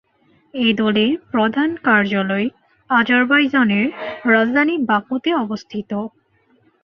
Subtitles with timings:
[0.53, 2.47] এই দলের প্রধান কার্যালয়
[2.89, 3.87] আজারবাইজানের
[4.27, 5.91] রাজধানী বাকুতে অবস্থিত।